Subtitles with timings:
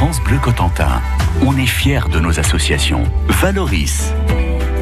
[0.00, 1.02] France Bleu Cotentin,
[1.42, 3.04] on est fiers de nos associations.
[3.28, 4.14] Valoris.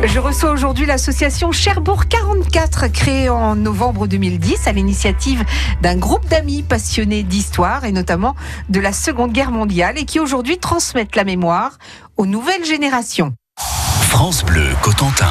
[0.05, 5.45] Je reçois aujourd'hui l'association Cherbourg 44, créée en novembre 2010 à l'initiative
[5.83, 8.37] d'un groupe d'amis passionnés d'histoire et notamment
[8.69, 11.79] de la Seconde Guerre mondiale et qui aujourd'hui transmettent la mémoire
[12.17, 13.35] aux nouvelles générations.
[13.59, 15.27] France Bleu Cotentin.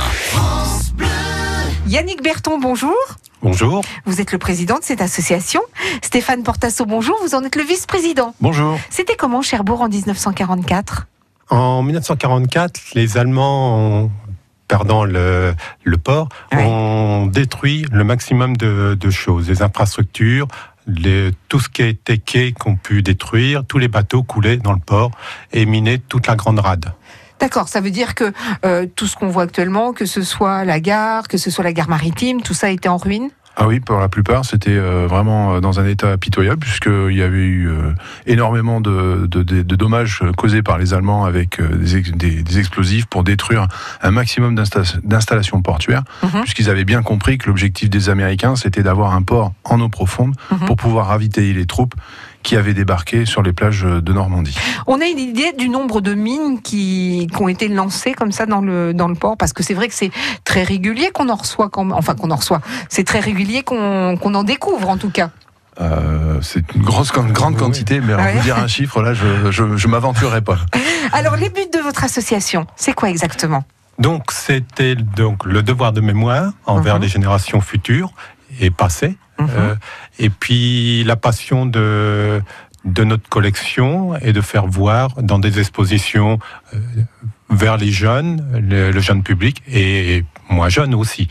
[1.87, 2.97] Yannick Berton, bonjour.
[3.41, 3.83] Bonjour.
[4.05, 5.61] Vous êtes le président de cette association.
[6.01, 7.15] Stéphane Portasso, bonjour.
[7.21, 8.33] Vous en êtes le vice-président.
[8.41, 8.79] Bonjour.
[8.89, 11.07] C'était comment Cherbourg en 1944
[11.49, 14.11] En 1944, les Allemands, ont,
[14.67, 16.63] perdant le, le port, Ouais.
[16.65, 20.47] ont détruit le maximum de, de choses, les infrastructures,
[20.87, 24.79] les- tout ce qui été quai qu'on pu détruire, tous les bateaux coulaient dans le
[24.79, 25.11] port
[25.53, 26.91] et minaient toute la grande rade.
[27.39, 28.31] D'accord, ça veut dire que
[28.65, 31.73] euh, tout ce qu'on voit actuellement, que ce soit la gare, que ce soit la
[31.73, 33.29] gare maritime, tout ça était en ruine?
[33.59, 37.23] Ah oui, pour la plupart, c'était euh, vraiment euh, dans un état pitoyable, puisqu'il y
[37.23, 37.71] avait eu
[38.27, 42.59] énormément de, de- de- de dommages causés par les Allemands avec des, ex- des- des
[42.59, 43.67] explosifs pour détruire
[44.01, 46.41] un maximum d'insta- d'installations portuaires, Mhm.
[46.41, 50.35] puisqu'ils avaient bien compris que l'objectif des Américains, c'était d'avoir un port en eau profonde
[50.51, 50.65] Mhm.
[50.67, 51.95] pour pouvoir ravitailler les troupes
[52.47, 54.57] qui avaient débarqué sur les plages de Normandie.
[54.87, 58.45] On a une idée du nombre de mines qui, qui ont été lancées comme ça
[58.45, 60.11] dans le, dans le port Parce que c'est vrai que c'est
[60.45, 64.33] très régulier qu'on en reçoit, quand, enfin qu'on en reçoit, c'est très régulier qu'on qu'on
[64.33, 65.29] en découvre en tout cas.
[65.81, 67.59] Euh, c'est une grosse, une grande Oui.
[67.59, 68.35] quantité, mais alors Ouais.
[68.37, 70.57] vous dire un chiffre, là, je, je, je m'aventurerai pas.
[71.11, 73.63] Alors les buts de votre association, c'est quoi exactement?
[73.99, 77.01] Donc c'était donc le devoir de mémoire envers Mhm.
[77.01, 78.11] les générations futures
[78.61, 79.17] et passées.
[79.39, 79.49] Mhm.
[79.55, 79.75] Euh,
[80.19, 82.41] et puis la passion de,
[82.85, 86.39] de notre collection et de faire voir dans des expositions
[86.73, 86.77] euh,
[87.49, 91.27] vers les jeunes, le, le jeune public et moi jeune aussi.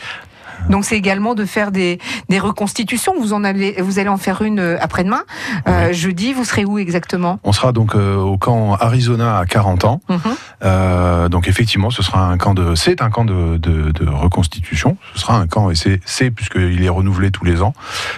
[0.68, 3.14] Donc c'est également de faire des, des reconstitutions.
[3.20, 5.22] Vous en allez, vous allez en faire une euh, après-demain.
[5.68, 7.38] Euh, Jeudi, vous serez où exactement?
[7.44, 10.00] On sera donc euh, au camp Arizona à 40 ans.
[10.08, 10.18] Mhm.
[10.64, 14.96] Euh, donc effectivement, ce sera un camp de, c'est un camp de, de, de reconstitution.
[15.14, 17.72] Ce sera un camp et c'est, puisqu'il est renouvelé tous les ans.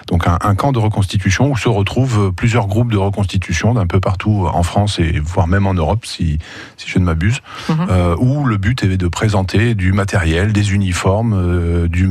[0.09, 4.01] Donc un, un camp de reconstitution où se retrouvent plusieurs groupes de reconstitution d'un peu
[4.01, 6.39] partout en France et voire même en Europe, si,
[6.77, 7.41] si je ne m'abuse.
[7.69, 8.17] Mhm.
[8.19, 12.09] Où le but est de présenter du matériel, des uniformes, du,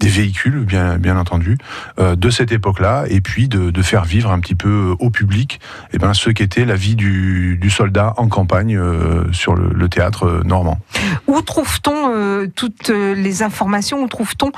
[0.00, 1.58] des véhicules, bien, bien entendu,
[1.98, 5.60] euh, de cette époque-là, et puis de, de faire vivre un petit peu au public,
[5.92, 10.26] eh ben, ce qu'était la vie du, du soldat en campagne euh, sur le, théâtre
[10.26, 10.78] euh, normand.
[11.26, 14.02] Où trouve-t-on toutes les informations?
[14.02, 14.52] Où trouve-t-on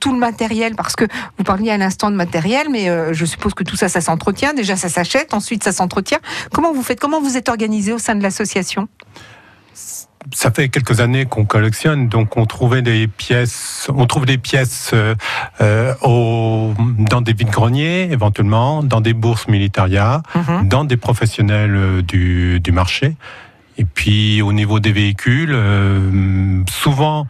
[0.00, 0.74] tout le matériel?
[0.74, 1.04] Parce que
[1.38, 4.52] vous parliez à l'instant de matériel, mais je suppose que tout ça, ça s'entretient.
[4.52, 6.18] Déjà, ça s'achète, ensuite, ça s'entretient.
[6.52, 7.00] Comment vous faites?
[7.00, 8.88] Comment vous êtes organisé au sein de l'association?
[10.32, 14.92] Ça fait quelques années qu'on collectionne, donc on trouvait des pièces, on trouve des pièces
[14.94, 15.14] euh,
[15.60, 20.68] euh, au, dans des vides-greniers éventuellement, dans des bourses militaria, Mhm.
[20.68, 23.16] dans des professionnels euh, du, du marché.
[23.76, 27.26] Et puis au niveau des véhicules, euh, souvent,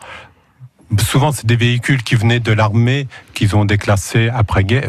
[0.98, 4.88] souvent c'est des véhicules qui venaient de l'armée, qu'ils ont déclassés après guerre,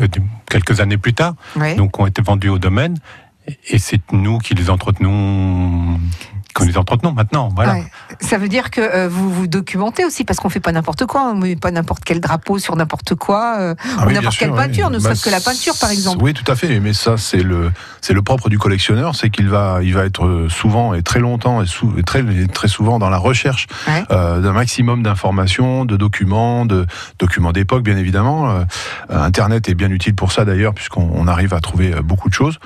[0.50, 1.76] quelques années plus tard, Ouais.
[1.76, 2.98] donc ont été vendus au domaine.
[3.70, 6.00] Et c'est nous qui les entretenons,
[6.56, 7.50] que les entretenons maintenant.
[7.54, 7.74] Voilà.
[7.74, 7.84] Ouais.
[8.22, 11.24] Ça veut dire que euh, vous vous documentez aussi, parce qu'on fait pas n'importe quoi,
[11.32, 14.48] on met pas n'importe quel drapeau sur n'importe quoi, euh, Ah ou oui, n'importe quelle
[14.50, 14.64] sûr, oui.
[14.64, 16.24] peinture, ne Bah, serait-ce que la peinture, par exemple.
[16.24, 16.80] Oui, tout à fait.
[16.80, 17.72] Mais ça, c'est le,
[18.02, 21.62] c'est le propre du collectionneur, c'est qu'il va, il va être souvent et très longtemps
[21.62, 24.04] et, sou- et très, et très souvent dans la recherche Ouais.
[24.12, 26.86] euh, d'un maximum d'informations, de documents, de
[27.20, 28.50] documents d'époque, bien évidemment.
[28.50, 28.64] Euh,
[29.10, 32.34] Internet est bien utile pour ça d'ailleurs, puisqu'on on arrive à trouver euh, beaucoup de
[32.34, 32.60] choses.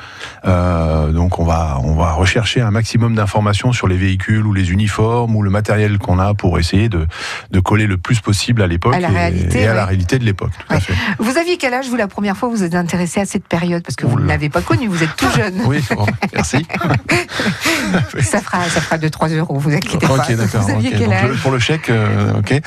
[0.46, 4.72] Euh, donc, on va, on va rechercher un maximum d'informations sur les véhicules ou les
[4.72, 7.08] uniformes ou le matériel qu'on a pour essayer de,
[7.50, 10.52] de coller le plus possible à l'époque et, réalité, et à la réalité de l'époque.
[10.70, 10.80] Ouais.
[11.18, 13.82] Vous aviez quel âge, vous, la première fois, vous êtes intéressé à cette période?
[13.82, 15.62] Parce que vous ne l'avez pas connue, vous êtes tout jeune.
[15.66, 16.66] Oui, bon, merci.
[18.20, 20.08] Ça fera, ça fera 2-3 euros, vous inquiétez pas.
[20.08, 22.54] Vous aviez quel âge le- pour le chèque, euh, ok.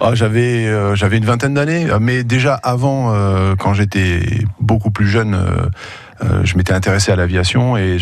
[0.00, 5.06] Ah, j'avais, euh, j'avais une vingtaine d'années, mais déjà avant, euh, quand j'étais beaucoup plus
[5.06, 5.38] jeune,
[6.22, 7.98] euh, je m'étais intéressé à l'aviation et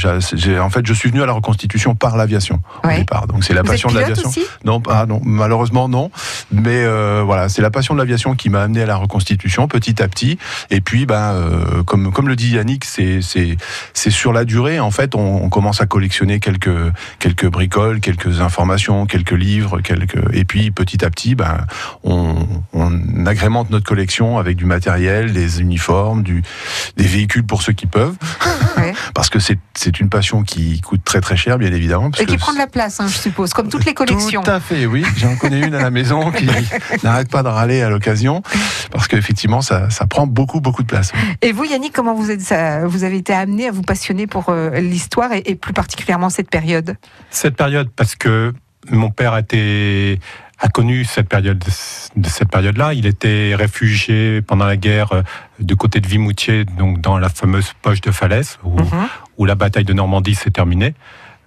[0.61, 2.97] en fait, je suis venu à la reconstitution par l'aviation Ouais.
[2.97, 3.26] au départ.
[3.26, 4.31] Donc c'est la Vous passion êtes de l'aviation.
[4.64, 6.11] Non, ah non, malheureusement non.
[6.50, 10.03] Mais euh, voilà, c'est la passion de l'aviation qui m'a amené à la reconstitution petit
[10.03, 10.38] à petit.
[10.70, 13.56] Et puis, ben, euh, comme comme le dit Yannick, c'est c'est
[13.94, 14.81] c'est sur la durée.
[14.81, 16.70] En fait, on, on commence à collectionner quelques
[17.19, 20.19] quelques bricoles, quelques informations, quelques livres, quelques.
[20.35, 21.67] Et puis petit à petit, ben,
[22.05, 22.35] on,
[22.73, 26.43] on agrémente notre collection avec du matériel, des uniformes, du
[26.97, 28.01] des véhicules pour ceux qui peuvent.
[28.04, 28.16] Peuvent,
[28.78, 28.94] Ouais.
[29.14, 32.10] parce que c'est c'est une passion qui coûte très très cher, bien évidemment.
[32.10, 34.43] parce Et qui que prend de la place, hein, je suppose, comme toutes les collections.
[34.43, 35.04] Tout à fait, oui.
[35.16, 36.46] J'en connais une à la maison qui
[37.04, 38.43] n'arrête pas de râler à l'occasion,
[38.90, 41.12] parce qu'effectivement, ça, ça prend beaucoup beaucoup de place.
[41.43, 44.46] Et vous, Yannick, comment vous, êtes, ça- vous avez été amené à vous passionner pour
[44.48, 46.96] euh, l'histoire et, et plus particulièrement cette période?
[47.31, 48.52] Cette période, parce que
[48.90, 50.19] mon père était
[50.62, 51.59] a connu cette période
[52.17, 52.94] de cette période-là.
[52.94, 55.23] Il était réfugié pendant la guerre euh,
[55.59, 59.09] du côté de Vimoutier, donc dans la fameuse poche de Falaise, où, Mhm.
[59.38, 60.94] où la bataille de Normandie s'est terminée,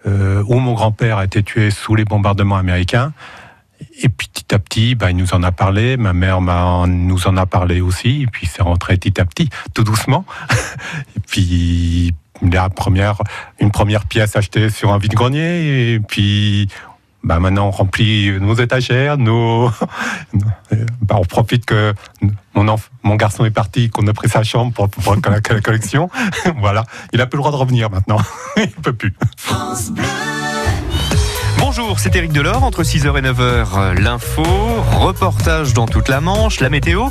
[0.05, 3.13] euh, où mon grand-père a été tué sous les bombardements américains.
[4.01, 7.27] Et puis petit à petit, bah, il nous en a parlé, ma mère m'a- nous
[7.27, 10.25] en a parlé aussi, et puis c'est rentré petit à petit, tout doucement.
[11.15, 13.21] et puis la première,
[13.59, 16.67] une première pièce achetée sur un vide-grenier, et puis
[17.25, 19.69] bah, maintenant on remplit nos étagères, nos...
[21.01, 21.93] bah, on profite que
[22.53, 26.09] mon, mon garçon est parti, qu'on a pris sa chambre pour, pour, la, la collection.
[26.59, 28.19] voilà, il a plus le droit de revenir maintenant,
[28.57, 29.13] il peut plus.
[31.85, 34.43] Bonjour, c'est Eric Delors, entre 6h et 9h, l'info,
[34.93, 37.09] reportage dans toute la Manche, la météo.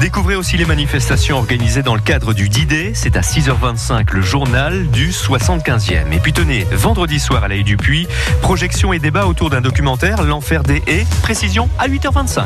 [0.00, 4.86] Découvrez aussi les manifestations organisées dans le cadre du D-Day, c'est à 6h25 le journal
[4.86, 6.10] du 75e.
[6.10, 8.08] Et puis tenez, vendredi soir à l'Aïe du Puy,
[8.40, 12.44] projection et débat autour d'un documentaire, L'enfer des haies, précision à 8h25.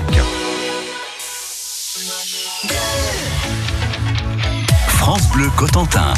[4.88, 6.12] France Bleu Cotentin.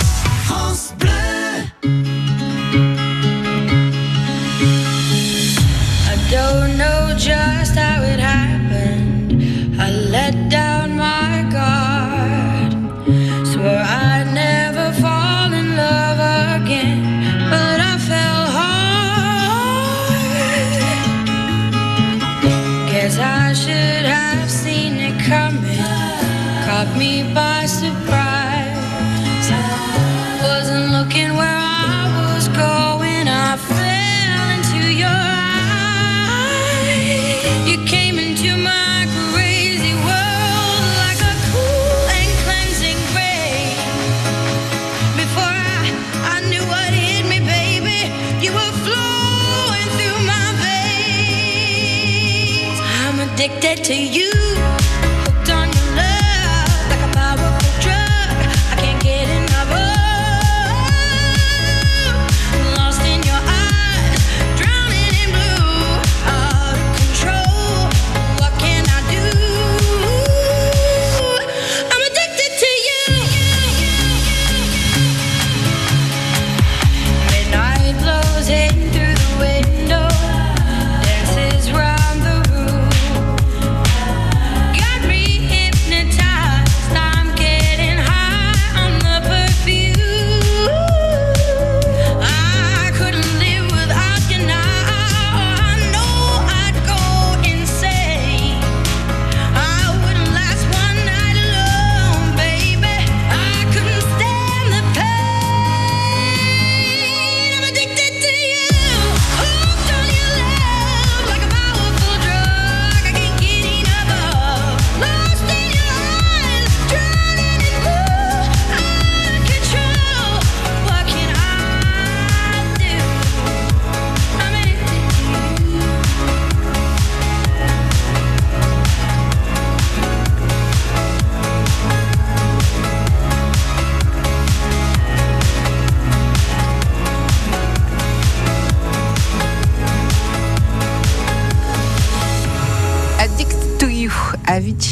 [1.83, 2.40] I
[53.77, 54.30] to you.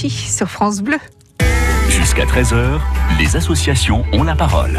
[0.07, 0.99] Sur France Bleu.
[1.89, 2.79] Jusqu'à 13h,
[3.19, 4.79] les associations ont la parole.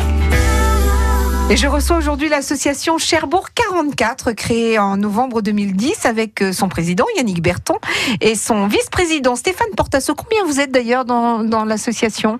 [1.50, 7.04] Et je reçois aujourd'hui l'association Cherbourg 44, créée en novembre 2010 avec euh, son président
[7.18, 7.76] Yannick Berton
[8.22, 10.16] et son vice-président Stéphane Portasso.
[10.16, 12.40] Combien vous êtes d'ailleurs dans, dans l'association?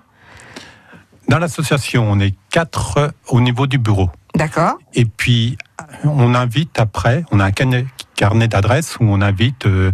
[1.28, 4.08] Dans l'association, on est quatre au niveau du bureau.
[4.34, 5.58] D'accord Et puis,
[6.04, 7.84] on invite après, on a un carnet,
[8.16, 9.92] carnet d'adresses où on invite euh,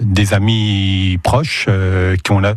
[0.00, 2.54] des amis proches euh, qui ont la-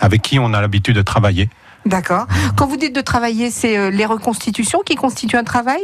[0.00, 1.48] avec qui on a l'habitude de travailler.
[1.86, 2.26] D'accord.
[2.56, 5.80] Quand vous dites de travailler, c'est euh, les reconstitutions qui constituent un travail?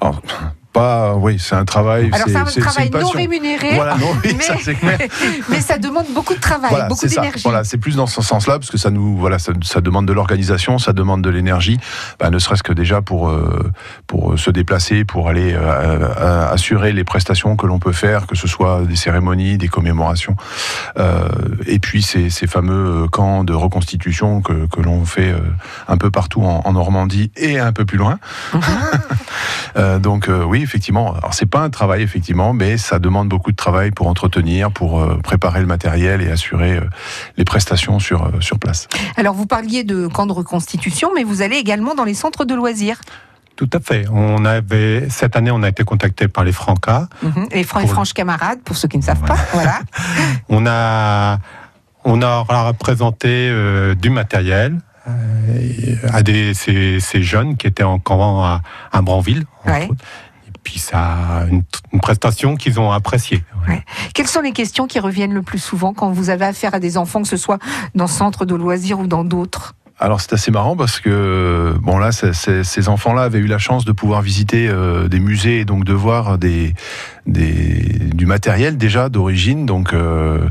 [0.00, 0.20] Alors,
[0.74, 2.10] pas, oui, c'est un travail.
[2.12, 4.98] Alors c'est un travail non rémunéré, Voilà, non, oui, mais, ça c'est clair.
[5.48, 7.42] mais ça demande beaucoup de travail, Voilà, beaucoup d'énergie.
[7.44, 10.12] Voilà, c'est plus dans ce sens-là parce que ça nous, voilà, ça, ça demande de
[10.12, 11.78] l'organisation, ça demande de l'énergie,
[12.18, 13.70] bah, ne serait-ce que déjà pour euh,
[14.08, 18.36] pour euh, se déplacer, pour aller euh, assurer les prestations que l'on peut faire, que
[18.36, 20.36] ce soit des cérémonies, des commémorations,
[20.98, 21.28] euh,
[21.66, 25.32] et puis ces, ces fameux camps de reconstitution que, que l'on fait
[25.86, 28.18] un peu partout en, en Normandie et un peu plus loin.
[29.76, 31.14] Euh, donc oui, effectivement.
[31.14, 35.00] Alors c'est pas un travail effectivement, mais ça demande beaucoup de travail pour entretenir, pour
[35.00, 36.80] euh, préparer le matériel et assurer euh,
[37.36, 38.88] les prestations sur euh, sur place.
[39.16, 42.54] Alors vous parliez de camps de reconstitution, mais vous allez également dans les centres de
[42.54, 43.00] loisirs.
[43.56, 44.06] Tout à fait.
[44.12, 47.06] On avait cette année, on a été contacté par les Francas.
[47.22, 47.46] Mhm.
[47.52, 49.36] Les francs et franches camarades, pour ceux qui ne savent pas.
[49.52, 49.78] Voilà.
[50.48, 51.38] On a,
[52.04, 57.98] on a représenté euh, du matériel euh, à des, ces, ces jeunes qui étaient en
[58.00, 58.60] camp à,
[58.92, 59.44] à Branville.
[59.64, 59.88] entre Ouais.
[59.88, 60.04] autres.
[60.64, 63.44] Et puis ça a une, une prestation qu'ils ont appréciée.
[63.68, 63.84] Ouais.
[64.14, 66.96] Quelles sont les questions qui reviennent le plus souvent quand vous avez affaire à des
[66.96, 67.58] enfants, que ce soit
[67.94, 69.74] dans ce centre de loisirs ou dans d'autres?
[70.00, 73.92] Alors c'est assez marrant parce que bon là, ces enfants-là avaient eu la chance de
[73.92, 76.72] pouvoir visiter euh, des musées et donc de voir des,
[77.26, 79.66] des du matériel déjà d'origine.
[79.66, 80.48] Donc euh,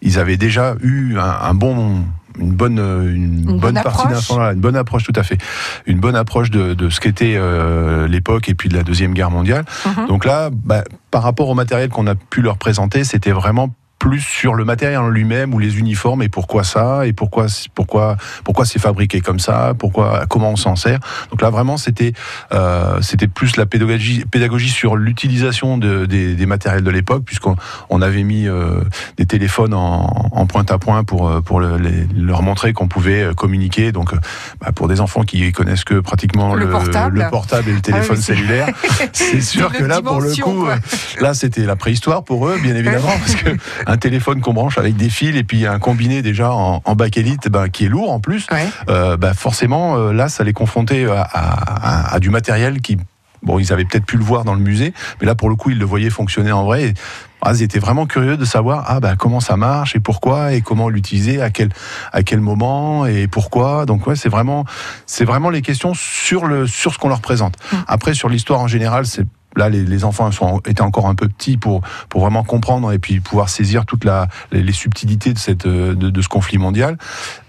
[0.00, 2.04] ils avaient déjà eu un, un bon
[2.38, 5.38] une bonne euh, une, bonne bonne partie là, une bonne approche tout à fait,
[5.86, 9.30] une bonne approche de, de ce qu'était euh, l'époque et puis de la deuxième guerre
[9.30, 9.64] mondiale.
[9.86, 10.06] Mhm.
[10.06, 14.20] Donc là, bah, par rapport au matériel qu'on a pu leur présenter, c'était vraiment plus
[14.20, 18.64] sur le matériel en lui-même ou les uniformes et pourquoi ça et pourquoi pourquoi pourquoi
[18.64, 20.98] c'est fabriqué comme ça pourquoi comment on s'en sert
[21.30, 22.14] donc là vraiment c'était
[22.52, 27.56] euh, c'était plus la pédagogie pédagogie sur l'utilisation de, des, des matériels de l'époque puisqu'on
[27.90, 28.80] on avait mis euh,
[29.18, 32.88] des téléphones en, en pointe à point pour euh, pour le- les- leur montrer qu'on
[32.88, 34.14] pouvait communiquer donc
[34.62, 37.20] bah, pour des enfants qui connaissent que pratiquement Le portable.
[37.20, 38.68] le portable et le téléphone oui, c'est- cellulaire
[39.12, 40.76] c'est sûr que là pour le coup quoi.
[41.20, 43.50] Là, c'était la préhistoire pour eux, bien évidemment, parce que
[43.90, 47.48] un téléphone qu'on branche avec des fils et puis un combiné déjà en, en bakélite,
[47.48, 48.68] ben, qui est lourd en plus, Ouais.
[48.88, 52.98] euh, ben, forcément, euh, là, ça les confrontait à, à- à- à du matériel qui,
[53.42, 55.70] bon, ils avaient peut-être pu le voir dans le musée, mais là, pour le coup,
[55.70, 56.84] ils le voyaient fonctionner en vrai.
[56.84, 56.94] Et,
[57.42, 60.60] ah, ils étaient vraiment curieux de savoir ah ben comment ça marche et pourquoi et
[60.60, 61.70] comment l'utiliser à quel
[62.12, 64.66] à quel moment et pourquoi donc ouais c'est vraiment
[65.06, 67.54] c'est vraiment les questions sur le sur ce qu'on leur présente
[67.88, 69.24] après sur l'histoire en général c'est
[69.56, 70.30] Là, les, enfants
[70.64, 74.24] étaient encore un peu petits pour, pour vraiment comprendre et puis pouvoir saisir toutes les,
[74.52, 76.96] les subtilités de, cette, euh, de, ce conflit mondial.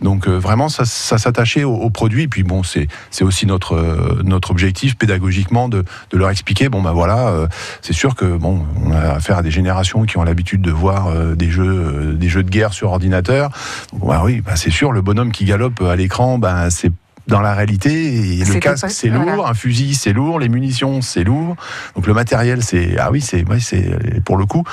[0.02, 2.24] Donc euh, vraiment, ça, s'attachait au, au produit.
[2.24, 2.88] Et puis bon, c'est
[3.22, 6.70] aussi notre, euh, notre objectif pédagogiquement de, de leur expliquer.
[6.70, 7.48] Bon ben voilà,
[7.82, 11.14] c'est sûr que bon, on a affaire à des générations qui ont l'habitude de voir
[11.36, 13.52] des jeux, des jeux de guerre sur ordinateur.
[13.94, 16.92] Bah oui, bah, c'est sûr, le bonhomme qui galope à l'écran, ben c'est
[17.32, 17.92] dans la réalité,
[18.40, 21.56] et le casque c'est lourd, un fusil c'est lourd, les munitions c'est lourd,
[21.96, 24.64] donc le matériel c'est ah oui c'est ouais, c'est pour le coup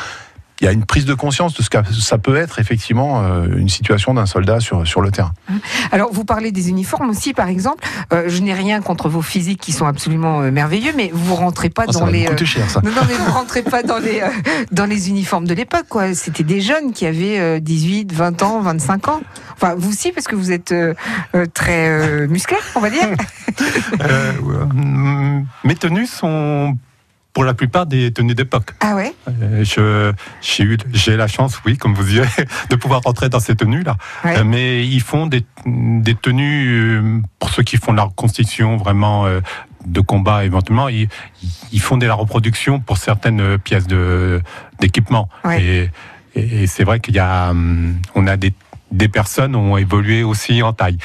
[0.61, 3.47] il y a une prise de conscience de ce que ça peut être effectivement euh,
[3.57, 5.33] une situation d'un soldat sur sur le terrain.
[5.93, 7.85] Alors, vous parlez des uniformes aussi, par exemple.
[8.13, 11.71] Euh, je n'ai rien contre vos physiques qui sont absolument euh, merveilleux, mais vous rentrez
[11.71, 12.25] pas Oh, dans les.
[12.25, 12.81] coûter cher ça.
[12.83, 14.29] Non, non, mais vous rentrez pas dans les, euh,
[14.73, 16.15] dans les uniformes de l'époque, quoi.
[16.15, 19.21] C'était des jeunes qui avaient euh, 18, 20 ans, 25 ans.
[19.55, 20.95] Enfin, vous aussi, parce que vous êtes euh,
[21.35, 23.09] euh, très euh, musclé, on va dire.
[24.01, 25.45] Euh, ouais.
[25.65, 26.77] mes tenues sont
[27.33, 28.71] pour la plupart des tenues d'époque.
[28.81, 29.15] Ah ouais?
[29.29, 32.23] Euh, je- J'ai eu, j'ai la chance, oui, comme vous disiez,
[32.71, 33.97] de pouvoir rentrer dans ces tenues-là.
[34.25, 34.39] Ouais.
[34.39, 38.77] Euh, mais ils font des, des tenues, euh, pour ceux qui font de la reconstitution
[38.77, 39.41] vraiment euh,
[39.87, 41.09] de combat éventuellement, ils,
[41.73, 44.43] ils font de la reproduction pour certaines pièces de
[44.81, 45.29] d'équipement.
[45.45, 45.63] Ouais.
[45.63, 45.91] Et,
[46.35, 48.53] et, et c'est vrai qu'il y a, hum, on a des
[48.91, 50.97] des personnes ont évolué aussi en taille.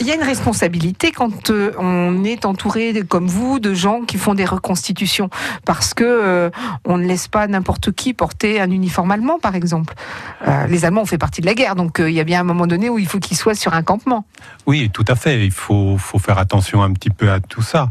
[0.00, 4.16] Il y a une responsabilité quand euh, on est entouré, comme vous, de gens qui
[4.16, 5.28] font des reconstitutions,
[5.64, 6.50] parce que euh,
[6.84, 9.94] on ne laisse pas n'importe qui porter un uniforme allemand, par exemple.
[10.46, 12.44] Euh, les Allemands ont fait partie de la guerre, donc il y a bien un
[12.44, 14.24] moment donné où il faut qu'ils soient sur un campement.
[14.66, 15.44] Oui, tout à fait.
[15.44, 17.88] Il faut, faut faire attention un petit peu à tout ça.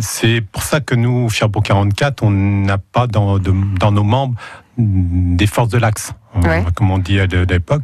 [0.00, 4.34] C'est pour ça que nous, Cherbourg 44, on n'a pas dans, de- dans nos membres
[4.78, 6.12] des forces de l'axe,
[6.42, 6.64] Ouais.
[6.74, 7.82] comme on dit à l'époque.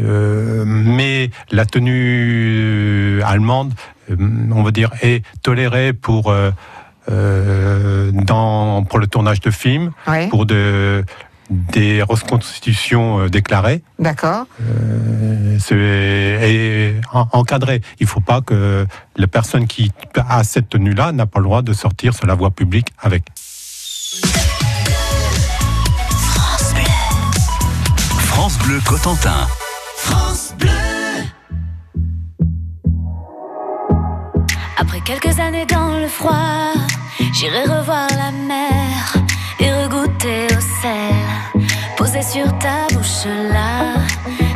[0.00, 3.72] Euh, mais la tenue allemande,
[4.10, 4.16] euh,
[4.52, 6.50] on va dire, est tolérée pour, euh,
[7.10, 11.04] euh, dans, pour le tournage de films, Ouais, pour de,
[11.50, 13.82] des reconstitutions euh, déclarées.
[13.98, 14.44] d'accord.
[14.62, 17.80] Euh, c'est et en- encadré.
[18.00, 18.86] Il ne faut pas que
[19.16, 22.50] la personne qui a cette tenue-là n'a pas le droit de sortir sur la voie
[22.50, 23.24] publique avec.
[28.30, 29.48] France Bleu Cotentin.
[34.76, 36.72] Après quelques années dans le froid,
[37.40, 39.14] J'irai revoir la mer
[39.60, 41.68] et regoûter au sel.
[41.96, 43.94] Posé sur ta bouche là,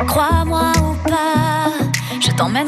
[0.05, 1.71] crois-moi ou pas,
[2.19, 2.67] je t'emmène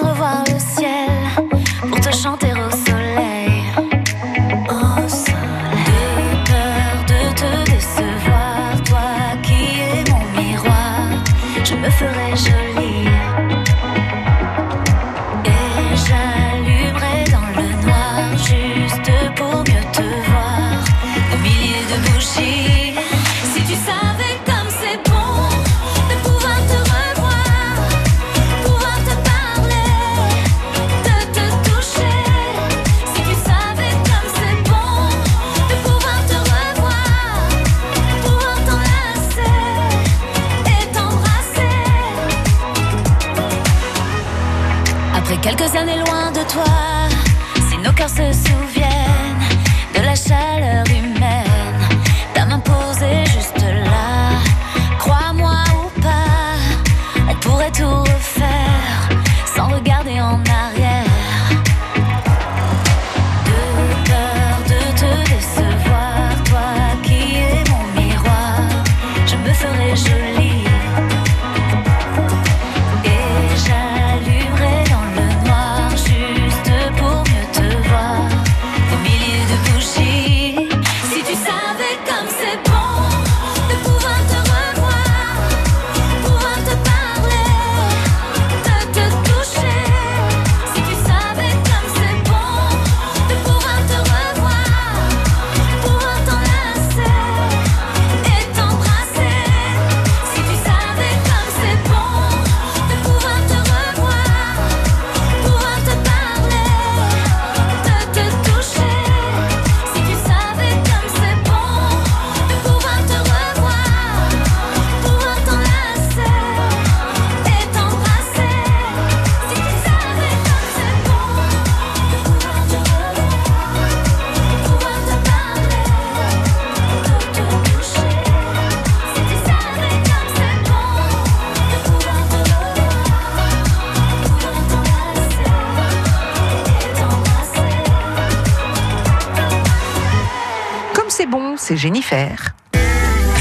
[141.85, 142.55] Jennifer.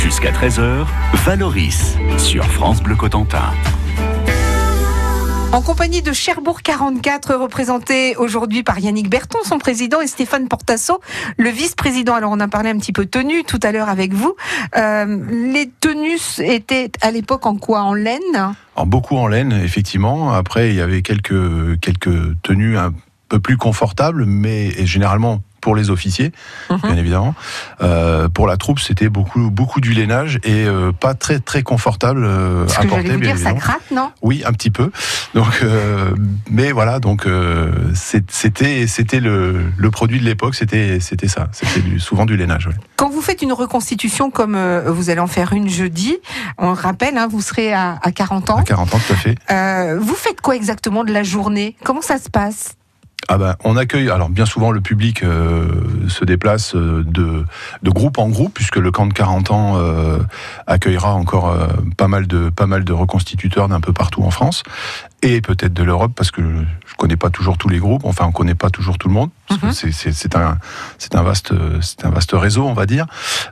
[0.02, 0.84] Jusqu'à 13h,
[1.24, 3.54] Valoris sur France Bleu Cotentin.
[5.52, 11.00] En compagnie de Cherbourg 44, représenté aujourd'hui par Yannick Berton, son président, et Stéphane Portasso,
[11.38, 12.12] le vice-président.
[12.12, 14.36] Alors, on a parlé un petit peu tenue tout à l'heure avec vous.
[14.76, 17.80] Euh, les tenues étaient à l'époque en quoi?
[17.80, 18.20] En laine?
[18.76, 20.34] Alors, beaucoup en laine, effectivement.
[20.34, 22.92] Après, il y avait quelques, quelques tenues un
[23.30, 26.30] peu plus confortables, mais généralement pour les officiers,
[26.70, 26.78] Mhm.
[26.84, 27.34] bien évidemment.
[27.80, 32.22] Euh, pour la troupe, c'était beaucoup, beaucoup du lainage et euh, pas très, très confortable
[32.24, 34.10] euh, à que porter, vous dire, ça craque, non?
[34.20, 34.90] Oui, un petit peu.
[35.34, 36.10] Donc, euh,
[36.50, 37.26] mais voilà, donc
[37.94, 41.48] c'était, c'était le, le produit de l'époque, c'était, c'était ça.
[41.52, 42.66] C'était du- souvent du lainage.
[42.66, 42.74] ouais.
[42.96, 46.18] Quand vous faites une reconstitution comme vous allez en faire une jeudi,
[46.58, 48.58] on le rappelle, hein, vous serez à, à 40 ans.
[48.58, 49.96] À 40 ans, tout à fait.
[49.98, 51.76] Vous faites quoi exactement de la journée?
[51.84, 52.74] Comment ça se passe?
[53.28, 55.66] Ah ben, on accueille, alors bien souvent le public euh,
[56.08, 57.44] se déplace euh, de,
[57.82, 60.18] groupe en groupe, puisque le camp de 40 ans euh,
[60.66, 61.56] accueillera encore
[61.96, 64.62] pas, mal de, reconstituteurs d'un peu partout en France,
[65.22, 68.24] et peut-être de l'Europe, parce que je ne connais pas toujours tous les groupes, enfin
[68.24, 69.30] on ne connaît pas toujours tout le monde.
[69.92, 70.58] C'est- c'est un,
[71.14, 71.52] un, vaste,
[72.02, 73.06] un vaste réseau, on va dire.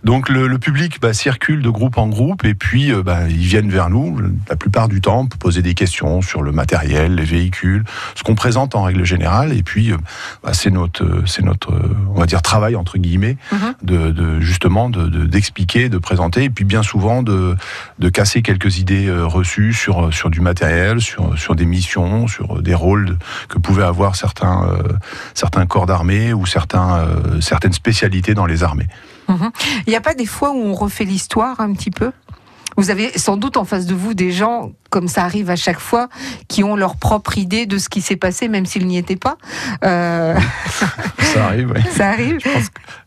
[0.05, 3.37] Donc le, le public bah, circule de groupe en groupe, et puis euh, bah, ils
[3.37, 7.25] viennent vers nous, la plupart du temps, pour poser des questions sur le matériel, les
[7.25, 9.97] véhicules, ce qu'on présente en règle générale, et puis euh,
[10.43, 11.73] bah, c'est notre, c'est notre,
[12.15, 13.75] on va dire travail entre guillemets, Mhm.
[13.83, 17.55] de, de justement de- de- d'expliquer, de, présenter, et puis bien souvent de,
[17.99, 22.61] de casser quelques idées euh, reçues sur sur du matériel, sur sur des missions, sur
[22.63, 24.83] des rôles que pouvaient avoir certains euh,
[25.35, 28.87] certains corps d'armée ou certains euh, certaines spécialités dans les armées.
[29.87, 32.13] Il n'y a pas des fois où on refait l'histoire un petit peu?
[32.77, 35.79] Vous avez sans doute en face de vous des gens, comme ça arrive à chaque
[35.79, 36.09] fois,
[36.49, 39.37] qui ont leur propre idée de ce qui s'est passé, même s'ils n'y étaient pas.
[39.85, 40.39] Euh,
[41.19, 41.83] Ça arrive, oui.
[41.91, 42.39] ça arrive.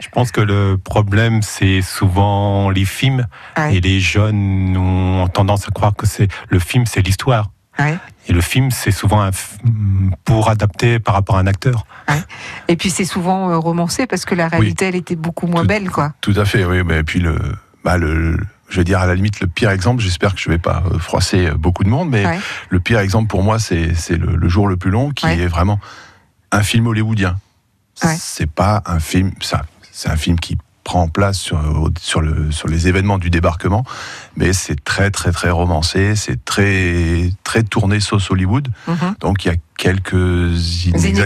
[0.02, 3.28] Je pense que le problème, c'est souvent les films.
[3.58, 3.76] Ouais.
[3.76, 7.52] Et les jeunes ont tendance à croire que c'est le film, c'est l'histoire.
[7.78, 7.98] Ouais.
[8.28, 9.30] Et le film, c'est souvent un
[10.24, 11.86] pour adapter par rapport à un acteur.
[12.68, 15.68] Et puis c'est souvent euh, romancé parce que la réalité, elle était beaucoup moins Tout-
[15.68, 16.14] belle, quoi.
[16.22, 16.82] Tout à fait, oui.
[16.84, 17.38] Mais puis le,
[17.84, 18.38] bah le,
[18.70, 20.02] je vais dire à la limite le pire exemple.
[20.02, 22.40] J'espère que je vais pas euh, froisser beaucoup de monde, mais Ouais.
[22.70, 25.38] le pire exemple pour moi, c'est c'est le, le jour le plus long, qui Ouais.
[25.40, 25.80] est vraiment
[26.52, 27.38] un film hollywoodien.
[28.18, 29.62] C'est pas un film, ça.
[29.92, 31.60] c'est un film qui prend place sur,
[32.00, 33.84] sur, le, sur les événements du débarquement,
[34.38, 39.16] mais c'est très très très romancé, c'est très très tourné sauce Hollywood, Mhm.
[39.20, 41.20] donc il y a quelques inexactitudes.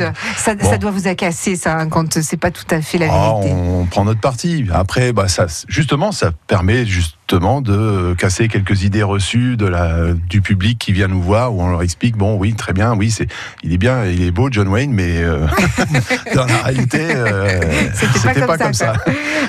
[0.00, 0.12] exactitude.
[0.36, 0.70] Ça, Bon.
[0.70, 3.52] ça doit vous agacer, ça, hein, quand c'est pas tout à fait la Ah, vérité.
[3.54, 4.64] on prend notre parti.
[4.72, 10.40] Après, bah, ça, justement, ça permet justement de casser quelques idées reçues de la, du
[10.40, 13.26] public qui vient nous voir, où on leur explique bon, oui, très bien, oui, c'est,
[13.64, 15.46] il est bien, il est beau, John Wayne, mais euh,
[16.34, 17.60] dans la réalité, euh,
[17.94, 18.94] C'était pas comme ça.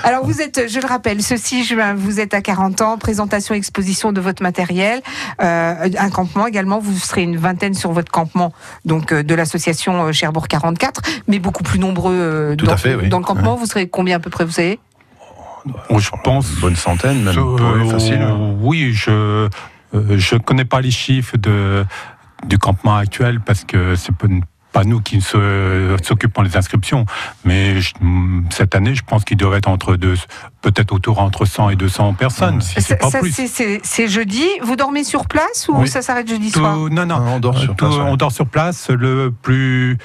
[0.04, 3.54] Alors vous êtes, je le rappelle, ce 6 juin, vous êtes à 40 ans, présentation,
[3.56, 5.02] exposition de votre matériel,
[5.42, 8.52] euh, un campement également, vous serez une vingtaine sur votre campement
[8.86, 12.78] donc euh, de l'association euh, Cherbourg 44, mais beaucoup plus nombreux euh, Tout dans, à
[12.78, 13.10] fait, oui.
[13.10, 13.56] dans le campement.
[13.56, 14.80] Vous serez combien à peu près, vous savez?
[15.90, 16.50] Oh, je pense.
[16.54, 17.34] Une bonne centaine, même.
[17.34, 18.22] Je- ouais, facile.
[18.22, 19.50] euh, oui, je euh,
[20.18, 21.86] je connais pas les chiffres de
[22.48, 24.16] du campement actuel parce que c'est
[24.78, 27.06] pas, nous qui s'occupons des inscriptions.
[27.46, 27.94] Mais je-
[28.50, 30.16] cette année, je pense qu'il devrait être entre deux,
[30.62, 33.32] peut-être autour entre 100 et 200 personnes, si c'est Ça, pas ça, plus.
[33.32, 34.46] c'est- c'est c'est jeudi.
[34.64, 35.88] Vous dormez sur place ou Oui.
[35.88, 38.02] ça s'arrête jeudi Tout- soir non, non, on dort sur Tout- place, ouais.
[38.06, 38.90] on dort sur place.
[38.90, 39.98] Le plus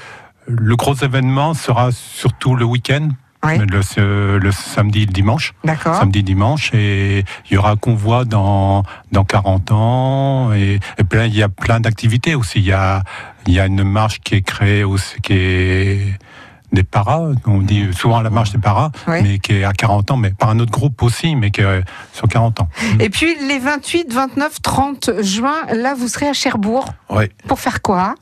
[0.48, 3.08] le gros événement sera surtout le week-end,
[3.44, 3.58] Oui.
[3.58, 5.52] le, le samedi et le dimanche.
[5.64, 5.96] D'accord.
[5.96, 11.24] samedi dimanche et il y aura un convoi dans dans 40 ans et, et plein
[11.26, 13.02] il y a plein d'activités aussi il y a
[13.46, 16.06] il y a une marche qui est créée aussi qui est
[16.72, 19.18] des paras, on dit souvent la marche des paras, Oui.
[19.22, 21.84] mais qui est à 40 ans, mais par un autre groupe aussi, mais qui est
[22.14, 22.68] sur 40 ans.
[22.98, 26.86] Et puis les 28, 29, 30 juin, là vous serez à Cherbourg.
[27.10, 27.30] Ouais.
[27.46, 28.14] Pour faire quoi?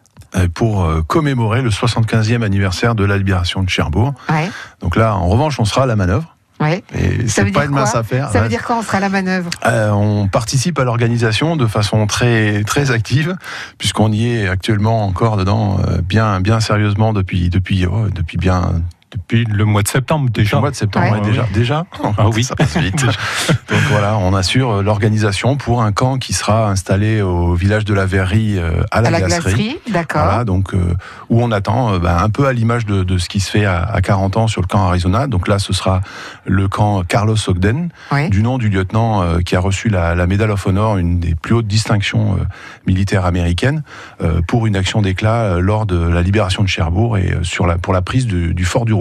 [0.55, 4.15] Pour euh, commémorer le 75e anniversaire de la libération de Cherbourg.
[4.29, 4.49] Ouais.
[4.81, 6.37] Donc là, en revanche, on sera à la manœuvre.
[6.61, 6.85] Ouais.
[6.95, 8.31] Et Ça c'est veut pas dire une mince quoi affaire.
[8.31, 9.51] Ça veut dire quand on sera à la manœuvre?
[9.67, 13.35] Euh, on participe à l'organisation de façon très très active,
[13.79, 18.83] puisqu'on y est actuellement encore dedans euh, bien bien sérieusement depuis depuis oh, depuis bien
[19.13, 20.57] Depuis le mois de septembre déjà.
[20.57, 21.19] le mois de septembre Ouais.
[21.21, 22.45] ouais, déjà déjà Ah oui.
[22.45, 23.05] ça passe vite.
[23.69, 27.93] Donc voilà, on assure euh, l'organisation pour un camp qui sera installé au village de
[27.95, 29.53] la Verrerie euh, à la, À la glacerie.
[29.55, 30.23] glacerie, d'accord.
[30.25, 30.95] Voilà, donc euh,
[31.29, 33.65] où on attend euh, ben, un peu à l'image de, de ce qui se fait
[33.65, 35.27] à, à 40 ans sur le camp Arizona.
[35.27, 36.03] Donc là, ce sera
[36.45, 38.29] le camp Carlos Ogden, Oui.
[38.31, 41.35] du nom du lieutenant euh, qui a reçu la, la Medal of Honor, une des
[41.35, 42.45] plus hautes distinctions euh,
[42.87, 43.83] militaires américaines,
[44.23, 47.67] euh, pour une action d'éclat euh, lors de la libération de Cherbourg et euh, sur
[47.67, 48.93] la, pour la prise du, du fort du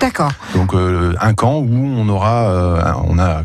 [0.00, 0.32] D'accord.
[0.54, 3.42] Donc euh, un camp où on aura, euh, on a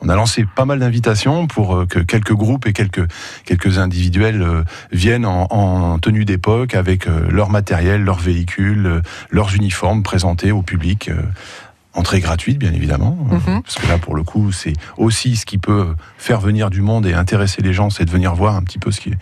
[0.00, 3.04] on a lancé pas mal d'invitations pour euh, que quelques groupes et quelques,
[3.44, 10.52] quelques individuels viennent en, en tenue d'époque avec leur matériel, leurs véhicules, leurs uniformes présentés
[10.52, 11.10] au public.
[11.94, 13.62] Entrée gratuite, bien évidemment, euh, Mhm.
[13.62, 17.06] parce que là, pour le coup, c'est aussi ce qui peut faire venir du monde
[17.06, 19.12] et intéresser les gens, c'est de venir voir un petit peu ce qui,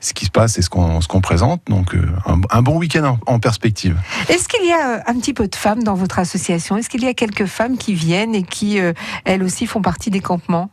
[0.00, 1.62] ce qui se passe et ce qu'on présente.
[1.68, 3.96] Donc, euh, un, un bon week-end en, en perspective.
[4.28, 6.76] Est-ce qu'il y a euh, un petit peu de femmes dans votre association?
[6.76, 8.92] Est-ce qu'il y a quelques femmes qui viennent et qui, euh,
[9.24, 10.70] elles aussi, font partie des campements?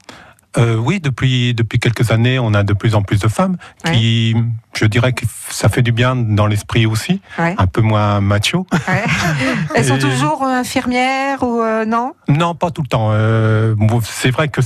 [0.57, 4.35] Euh, oui, depuis, depuis quelques années, on a de plus en plus de femmes qui,
[4.73, 7.55] je dirais que ça fait du bien dans l'esprit aussi, Ouais.
[7.57, 8.65] un peu moins macho.
[8.71, 9.03] Ouais.
[9.75, 12.13] Elles sont toujours euh, infirmières ou euh, non?
[12.27, 13.09] Non, pas tout le temps.
[13.11, 14.61] Euh, bon, c'est vrai que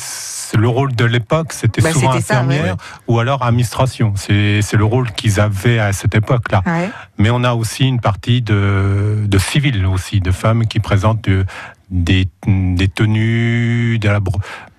[0.57, 2.75] le rôle de l'époque, c'était Bah, souvent ça, infirmière
[3.07, 4.13] ou alors administration.
[4.15, 6.61] C'est c'est le rôle qu'ils avaient à cette époque-là.
[6.65, 6.89] Ouais.
[7.17, 11.45] Mais on a aussi une partie de, de civils aussi, de femmes qui présentent de-
[11.91, 14.19] des, des tenues, de la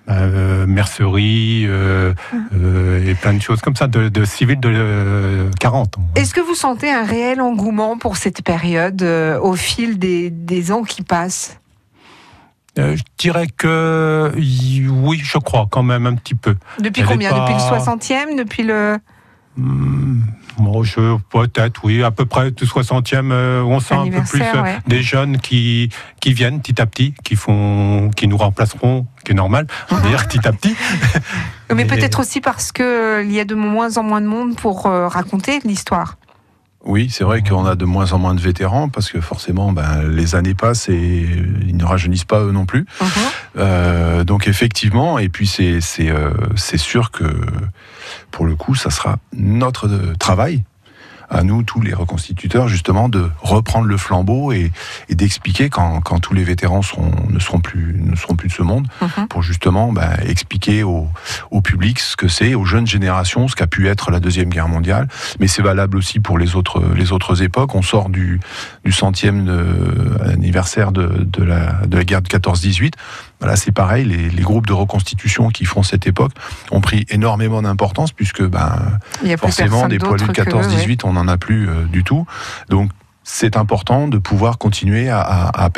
[0.09, 2.13] euh, mercerie euh,
[2.53, 6.01] euh, et plein de choses comme ça, de, de civils de euh, 40 ans.
[6.15, 10.83] Est-ce que vous sentez un réel engouement pour cette période au fil des, des ans
[10.83, 11.57] qui passent?
[12.77, 16.55] Je dirais que oui, je crois quand même un petit peu.
[16.79, 17.29] Depuis Elle combien?
[17.29, 18.97] Pas- Depuis le 60e Depuis le.
[19.57, 20.21] Hmm,
[20.61, 24.41] Bon, je peut-être oui, à peu près tout 60e, euh, on sent un peu plus
[24.41, 24.77] euh, ouais.
[24.85, 29.35] des jeunes qui qui viennent petit à petit, qui font, qui nous remplaceront, qui est
[29.35, 30.75] normal, on va dire petit à petit.
[31.73, 34.55] Mais Et- peut-être aussi parce que euh, y a de moins en moins de monde
[34.55, 36.17] pour raconter l'histoire.
[36.83, 40.03] Oui, c'est vrai qu'on a de moins en moins de vétérans parce que forcément, ben,
[40.03, 41.27] les années passent et
[41.67, 42.85] ils ne rajeunissent pas eux non plus.
[42.99, 43.07] Mhm.
[43.57, 47.25] Euh, donc effectivement, et puis c'est c'est euh, c'est sûr que
[48.31, 50.63] pour le coup, ça sera notre euh, travail
[51.31, 54.71] à nous, tous les reconstituteurs, justement, de reprendre le flambeau et,
[55.09, 58.53] et d'expliquer quand, quand tous les vétérans seront, ne, seront plus, ne seront plus de
[58.53, 59.27] ce monde, Mhm.
[59.29, 61.07] pour justement ben, expliquer au,
[61.49, 64.67] au public ce que c'est, aux jeunes générations, ce qu'a pu être la Deuxième Guerre
[64.67, 65.07] mondiale.
[65.39, 67.73] Mais c'est valable aussi pour les autres, les autres époques.
[67.75, 68.39] On sort du,
[68.85, 72.93] du centième de- anniversaire de, de, la, de la guerre de 14-18.
[73.39, 76.31] Voilà, c'est pareil, les, les groupes de reconstitution qui font cette époque
[76.69, 78.75] ont pris énormément d'importance puisque ben,
[79.25, 80.85] a forcément des poilus de d'autre que eux, ouais.
[80.85, 82.25] 14-18, on n'en a plus euh, du tout.
[82.69, 82.91] Donc
[83.23, 85.69] c'est important de pouvoir continuer à, à-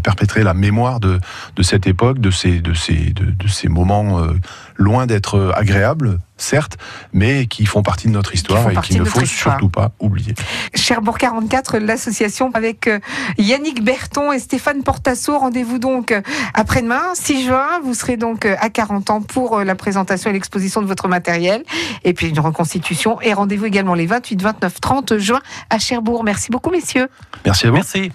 [0.00, 1.18] perpétrer la mémoire de,
[1.56, 4.34] de cette époque, de ces, de ces, de, de ces moments euh,
[4.80, 6.78] loin d'être agréables, certes,
[7.12, 9.54] mais qui font partie de notre histoire et qu'il ne faut histoire.
[9.54, 10.34] surtout pas oublier.
[10.74, 12.98] Cherbourg 44, l'association avec euh,
[13.38, 15.38] Yannick Berton et Stéphane Portasso.
[15.38, 16.22] Rendez-vous donc euh,
[16.54, 17.66] après-demain, 6 juin.
[17.84, 21.62] Vous serez donc euh, à 40 ans pour la présentation et l'exposition de votre matériel.
[22.04, 23.20] Et puis une reconstitution.
[23.20, 26.24] Et rendez-vous également les 28, 29, 30 juin à Cherbourg.
[26.24, 27.08] Merci beaucoup, messieurs.
[27.44, 27.76] Merci à vous.
[27.76, 28.12] Merci.